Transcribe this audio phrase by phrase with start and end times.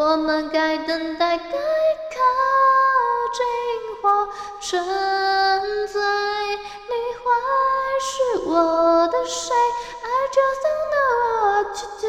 [0.00, 2.16] 我们该等待，该靠
[3.36, 3.44] 近
[4.00, 4.26] 或
[4.58, 4.82] 沉
[5.86, 6.00] 醉，
[6.88, 7.30] 你会
[8.00, 9.54] 是我的谁
[10.02, 11.04] ？I just don't know
[11.44, 12.08] what to do。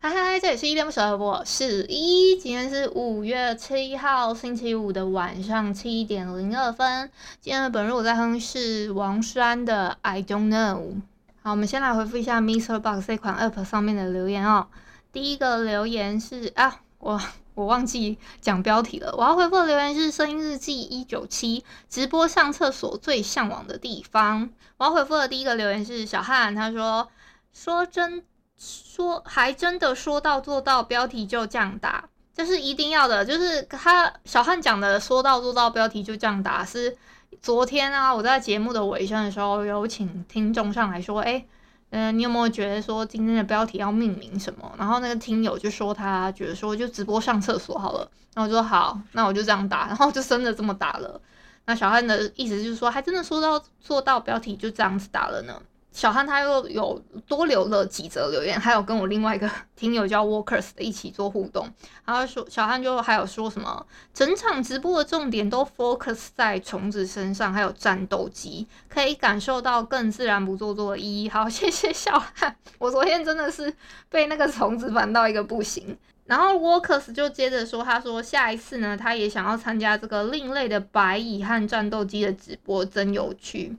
[0.00, 2.38] 嗨嗨，这里是依恋不舍，我是一。
[2.38, 7.10] 今天是五月七号星期五的晚上七点零二分。
[7.42, 11.02] 今天的本日我在哼是王诗安的 I Don't Know。
[11.42, 12.80] 好，我们先来回复一下 Mr.
[12.80, 14.66] Box 这款 App 上面的留言哦。
[15.12, 17.20] 第一个留言是啊，我
[17.54, 19.14] 我忘记讲标题了。
[19.16, 24.50] 我要回复的留言是声音日记一九七直播上厕所最向往的地方。
[24.76, 27.08] 我要回复的第一个留言是小汉，他说
[27.52, 28.24] 说真。
[28.62, 33.24] 说还真的说到做到，标题就这样打，这是一定要的。
[33.24, 36.62] 就是他小汉讲的说到做到，标题就这样打。
[36.62, 36.94] 是
[37.40, 41.42] 昨天啊，我在节目的尾声的时候有请听众上来说，哎，
[41.90, 44.72] 嗯，你有没有觉得说今天的标题要命名什么？
[44.78, 48.08] 然后那个听友就说他觉得说就直播上厕所好了。
[48.34, 51.20] 然后我说好，那我就这样打，然后就真的这么打了。
[51.66, 55.60] 那小汉的意思就是说，还真的说到做到，标题就这样子打了呢。
[55.92, 61.68] 小汉他又有多留了几则留言，还有跟我另外一个 听友叫 Walkers 的一起做互动。
[62.04, 71.28] 然后说小汉就还有说什么，整场直播的重点 都 focus 在虫子身上，还有战斗机，可以感受到更自然不做作的意义。
[71.28, 73.74] 好，谢谢小汉，我昨天真的是
[74.08, 75.98] 被那个虫子烦到一个不行。
[76.26, 83.76] 然后 Walkers 就接着说，他说下一次呢，他也想要参加这个另类的白蚁和战斗机的直播，真有趣。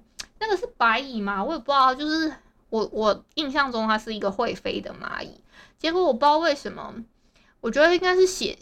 [0.51, 1.41] 这是白蚁吗？
[1.41, 2.29] 我也不知道，就是
[2.67, 5.41] 我我印象中它是一个会飞的蚂蚁，
[5.79, 6.93] 结果我不知道为什么，
[7.61, 8.59] 我觉得应该是写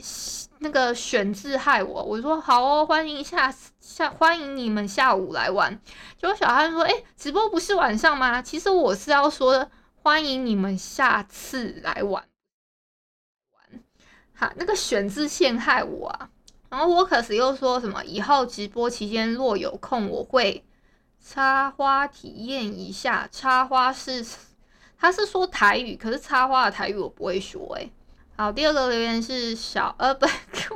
[0.59, 2.03] 那个选字害我。
[2.03, 5.81] 我说好哦，欢迎下次下欢迎你们下午来玩。
[6.15, 8.39] 结果小汉说，诶，直播不是晚上吗？
[8.39, 12.23] 其实我是要说欢迎你们下次来玩
[13.53, 13.83] 玩。
[14.35, 16.29] 好，那个选字陷害我啊。
[16.69, 20.63] 然后沃克斯又说什么以后直播期间若有空我会。
[21.23, 24.25] 插花体验一下，插花是，
[24.97, 27.91] 他是说台语，可是插花的台语我不会说诶。
[28.35, 30.25] 好，第二个留言是小呃 不，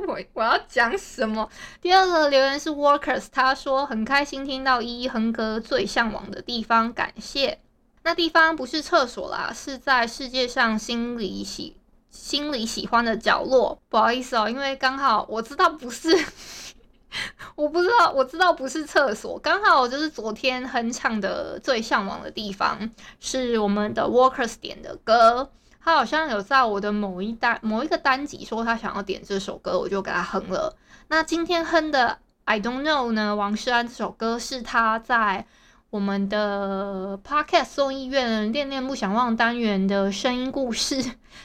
[0.05, 1.49] 我我要讲什么？
[1.81, 7.59] 第二个留言是 Workers，他说很开心听到依依哼歌最向往的地方，感谢。
[8.03, 11.77] 那地方不是厕所啦，是在世界上心里喜
[12.09, 13.81] 心里喜欢的角落。
[13.87, 16.09] 不好意思哦，因为刚好我知道不是。
[17.55, 25.49] 我不知道，我知道不是厕所，刚好就是昨天哼唱的最向往的地方是我们的 Walkers 点的歌，
[25.81, 30.75] 他好像有在我的某一单某一个单集说他想要点这首歌，我就给他哼了。
[31.07, 33.35] 那今天哼的 I Don't Know 呢？
[33.35, 35.45] 王诗安这首歌是他在。
[35.93, 40.99] 我们的 Podcast 综艺院恋恋不想忘单元的声音故事，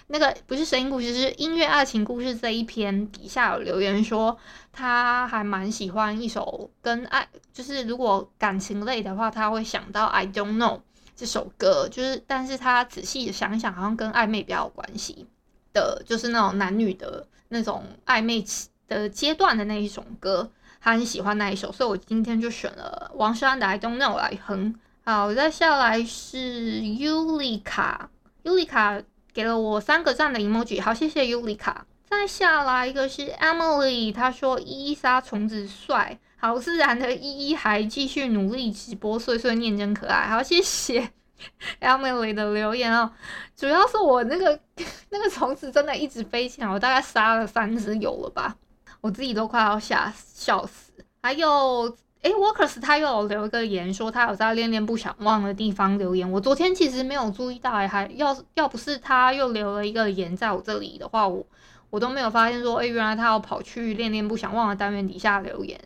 [0.07, 4.35] 那个不是声音故事，是音乐爱情故事这一篇底下有留言说，
[4.73, 10.81] 他还蛮喜欢一首跟爱，就是如果感情类的话，他会想到 I Don't Know
[11.15, 15.27] 这首歌，就是但是他仔细想一想，好像跟暧昧比较有关系
[15.75, 18.43] 的，就是那种男女的那种暧昧
[18.89, 20.51] 的阶段的那一种歌。
[20.81, 24.75] 他很喜欢那一首，所以我今天就选了王诗安的《I Don't Know》来哼。
[25.05, 28.11] 好，再下来是尤里卡，
[28.43, 29.01] 尤里卡
[29.33, 31.87] 给了我三个赞的 emoji，好，谢谢尤里卡。
[32.05, 41.11] 再下来一个是 Emily，她说依依杀虫子帅，好自然的依依还继续努力直播碎碎念真可爱，好，谢谢
[41.81, 43.13] Emily 的留言哦。
[43.57, 44.59] 主要是我那个
[45.11, 48.57] 那个虫子真的一直飞起来，我大概杀了三只有了吧。
[49.01, 50.93] 我自己都快要吓笑死，
[51.23, 61.47] 还有诶、Workers 他又留一个言说他有在恋恋不想忘的地方留言，我昨天其实没有注意到，还要要不是他又留了一个言在我这里的话，我
[61.91, 65.81] 我都没有发现说，诶、原来他要跑去恋恋不想忘的单元底下留言，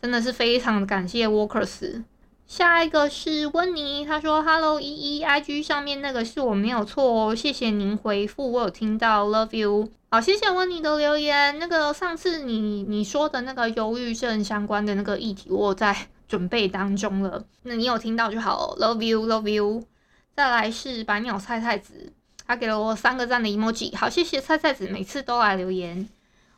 [0.00, 2.04] 真的是非常感谢 Workers。
[2.46, 9.88] 下一个是温妮，他说 Hello 依依，IG 上面那个是我没有错哦，谢谢您回复，我有听到，Love you。
[10.16, 11.58] 好，谢谢温妮的留言。
[11.58, 15.94] 那个上次你你说的那个忧郁症相关的那个议题，我在
[16.26, 17.44] 准备当中了。
[17.64, 19.84] 那你有听到就好，Love you，Love you。
[20.34, 22.14] 再来是白鸟菜菜子，
[22.46, 23.94] 他给了我三个赞的 emoji。
[23.94, 26.08] 好，谢谢菜菜子，每次都来留言。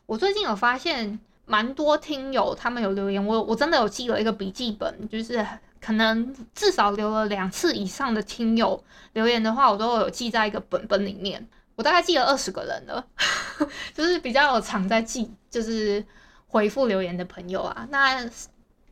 [0.07, 5.45] 我最近有发现蛮多听友他们有留言，我我真的有记了一个笔记本，就是
[5.81, 8.85] 可能至少留了两次以上的听友
[9.15, 11.49] 留言的话，我都有记在一个本本里面。
[11.79, 13.07] 我大概记了二十个人了，
[13.95, 16.05] 就是比较常在记，就是
[16.49, 17.87] 回复留言的朋友啊。
[17.89, 18.29] 那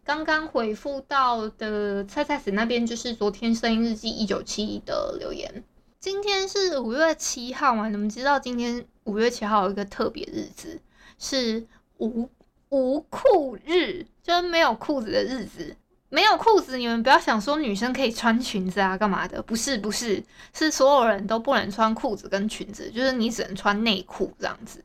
[0.05, 5.65] 刚刚回复到的菜菜子那边，就是昨天声音日记一九七一的留言。
[5.99, 7.88] 今天是五月七号嘛？
[7.88, 10.81] 你们知道今天五月七号有一个特别日子，
[11.19, 11.67] 是
[11.99, 12.31] 无
[12.69, 15.77] 无裤日，就是没有裤子的日子。
[16.08, 19.43] 没有裤子，你们不要想说女生可以穿裙子啊，干嘛的？
[19.43, 20.23] 不是，不是，
[20.55, 24.85] 是所有人都不能穿裤子跟裙子，就是你只能穿内裤这样子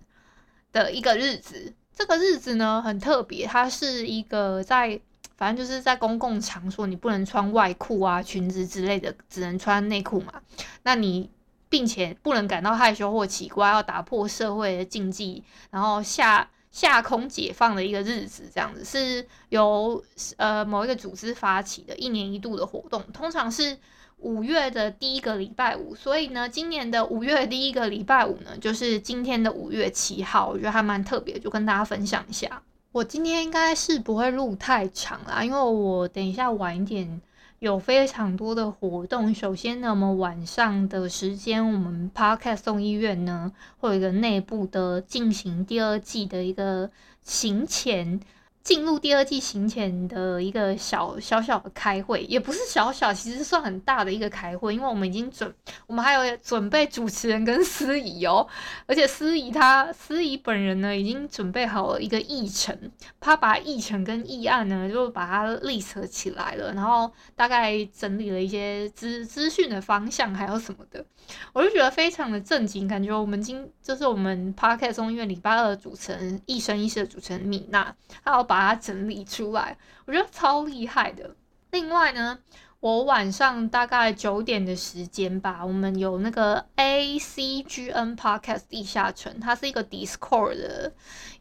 [0.71, 1.73] 的一个日子。
[1.93, 4.99] 这个日子呢很特别，它是一个在
[5.37, 10.33] 反正就是在公共场所你不能穿外裤啊、裙子之类的，只能穿内裤嘛。
[10.81, 11.29] 那你
[11.69, 16.49] 并且不能感到害羞或奇怪，要打破社会的禁忌，然后下。
[16.71, 20.01] 下空解放的一个日子，这样子是由
[20.37, 23.77] 呃某一个组织发起的一年一度的活动，通常是
[24.17, 32.63] 五月的第一个礼拜五，所以呢，今年的五月第一个礼拜五呢，就是今天的五月七号，我觉得还蛮特别，就跟大家分享一下。
[32.91, 37.21] 我今天应该是不会录太长啦，因为我等一下晚一点。
[37.61, 39.35] 有非常多的活动。
[39.35, 46.89] 首先呢，我们晚上的时间，我们 Podcast 送医院呢，会有一个内部的进行第二季的一个
[47.21, 48.19] 行前。
[48.63, 55.51] 进入第二季行前的一个小小小的开会，也不是小小，其实算很大的一个开会，因为我们已经准，
[55.87, 58.47] 我们还有准备主持人跟司仪哦，
[58.85, 62.77] 而且司仪他司仪本人呢已经准备好了一个议程，
[63.19, 71.03] 他把议程跟议案呢就把它 list 起来了，然后大概整理了一些资资讯的方向还有什么的，
[71.51, 78.50] 我就觉得非常的震惊，感觉我们今就是我们 Podcast 中医院礼拜二的主持人一生一世的主持人米娜，还有。
[78.51, 81.33] 把它整理出来，我觉得超厉害的。
[81.71, 82.37] 另外呢，
[82.81, 90.91] 我晚上大概九点的时间吧，我们有那个 ACGN Podcast 地下城，它是一个 Discord 的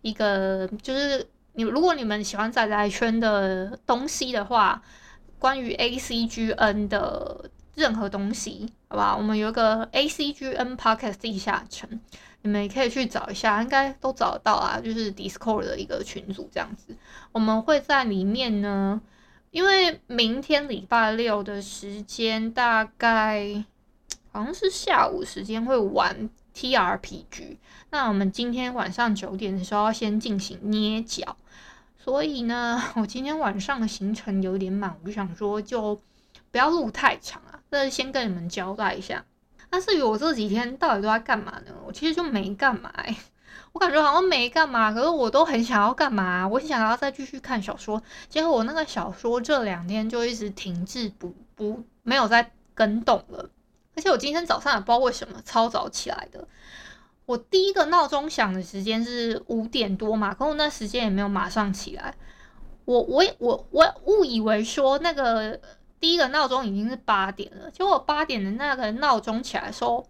[0.03, 4.81] 一个，就是你如果你们喜欢宅宅圈的东西的话，
[5.41, 12.01] 关于 ACGN 的任何东西，好吧，我们有一个 ACGN Podcast 地下城。
[12.43, 14.81] 你们也可以去找一下，应该都找得到啊。
[14.81, 16.97] 就是 Discord 的一个群组这样子，
[17.33, 19.01] 我们会在里面呢。
[19.51, 23.65] 因为明天礼拜六的时间大概
[24.31, 27.57] 好像是下午时间会玩 TRPG，
[27.91, 31.37] 那我们今天晚上九点的时候要先进行捏脚，
[31.99, 36.01] 所以呢，我今天晚上的行程有点满，我就想说就
[36.53, 39.25] 不要录太长啊，那先跟你们交代一下。
[39.73, 41.73] 那至于我这几天到底都在干嘛呢？
[41.91, 42.93] 其实就没干嘛、
[43.73, 53.49] 我感觉好像没干嘛，可是我都很想要干嘛，我想要再继续看小说，结果我那个小说这两天就一直停滞不不没有再更动了，
[53.95, 56.47] 而且我今天早上也不知道为什么超早起来的，
[57.27, 62.15] 我第一个闹钟响的时间是五点多嘛，可我那时间也没有马上起来，
[62.85, 65.61] 我我我我误以为说那个。
[66.01, 70.03] 第一个闹钟已经是八点了，结果八点的那个闹钟起来的时候，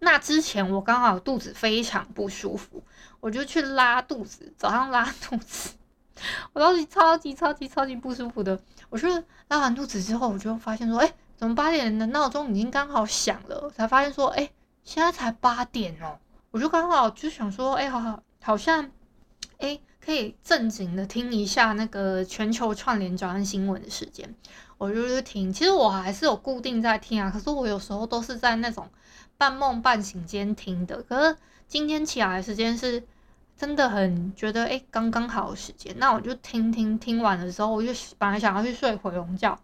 [0.00, 2.82] 那之前我刚好肚子非常不舒服，
[3.20, 5.74] 我就去拉肚子，早上拉肚子，
[6.52, 8.60] 我当时超级超级超级不舒服的。
[8.90, 9.08] 我就
[9.48, 13.70] 拉完肚子之后，我就发现说，哎，怎么八点的闹钟已经刚好响了？
[13.70, 14.50] 才发现说，哎，
[14.82, 16.18] 现在才八点哦。
[16.50, 18.90] 我就刚好就想说，哎，好好，好像，
[19.58, 24.34] 哎，可以正经的听一下那个全球串联早安新闻的时间。
[24.78, 28.88] 我就是听，其实我还是有固定在听啊，可是我有时候都是在那种
[29.38, 31.00] 半梦半醒间听的。
[31.04, 33.02] 可是今天起来的时间是
[33.56, 39.58] 真的很觉得诶，刚刚好的时间，那我就听听听完的时候，我就本来想要去睡回笼觉，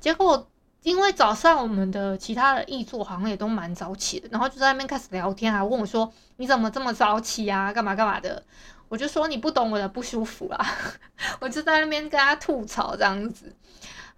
[0.00, 0.48] 结果
[0.82, 8.40] 因为早上我们的其他的议座好像也都蛮早起的，然后就在那边开始聊天，还问我说你怎么这么早起啊，干嘛干嘛的，
[8.88, 10.64] 我就说你不懂我的不舒服啦，
[11.40, 13.52] 我就在那边跟他吐槽这样子。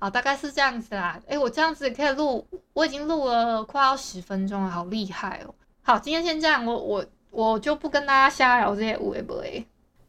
[0.00, 1.21] 好，大概是这样子啦。
[1.26, 5.52] 诶，我这样子也可以录，我已经录了快要十分钟了，好厉害哦。
[5.83, 9.67] 好，今天先这样，我我我就不跟大家瞎聊这些五 A 不 A，